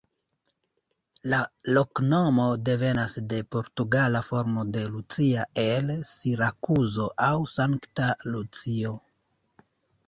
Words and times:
La 1.33 1.41
loknomo 1.77 2.45
devenas 2.71 3.13
de 3.33 3.43
portugala 3.57 4.23
formo 4.31 4.65
de 4.79 4.87
Lucia 4.95 5.45
el 5.67 5.93
Sirakuzo 6.15 7.13
aŭ 7.29 7.33
"Sankta 7.57 8.11
Lucio". 8.35 8.99